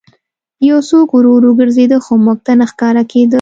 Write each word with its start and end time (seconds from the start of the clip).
یو 0.69 0.77
څوک 0.89 1.07
ورو 1.13 1.31
ورو 1.35 1.51
ګرځېده 1.59 1.97
خو 2.05 2.13
موږ 2.25 2.39
ته 2.45 2.51
نه 2.59 2.65
ښکارېده 2.71 3.29